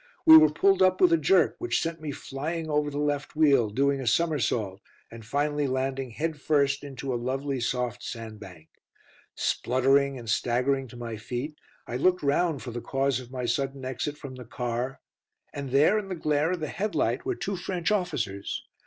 We 0.25 0.35
were 0.35 0.49
pulled 0.49 0.81
up 0.81 0.99
with 0.99 1.13
a 1.13 1.17
jerk, 1.19 1.57
which 1.59 1.79
sent 1.79 2.01
me 2.01 2.11
flying 2.11 2.67
over 2.71 2.89
the 2.89 2.97
left 2.97 3.35
wheel, 3.35 3.69
doing 3.69 4.01
a 4.01 4.07
somersault, 4.07 4.81
and 5.11 5.23
finally 5.23 5.67
landing 5.67 6.09
head 6.09 6.41
first 6.41 6.83
into 6.83 7.13
a 7.13 7.21
lovely 7.21 7.59
soft 7.59 8.01
sandbank. 8.01 8.69
Spluttering 9.35 10.17
and 10.17 10.27
staggering 10.27 10.87
to 10.87 10.97
my 10.97 11.17
feet, 11.17 11.55
I 11.85 11.97
looked 11.97 12.23
round 12.23 12.63
for 12.63 12.71
the 12.71 12.81
cause 12.81 13.19
of 13.19 13.29
my 13.29 13.45
sudden 13.45 13.85
exit 13.85 14.17
from 14.17 14.33
the 14.33 14.45
car, 14.45 15.01
and 15.53 15.69
there 15.69 15.99
in 15.99 16.07
the 16.09 16.15
glare 16.15 16.53
of 16.53 16.61
the 16.61 16.67
headlight 16.69 17.23
were 17.23 17.35
two 17.35 17.55
French 17.55 17.91
officers. 17.91 18.65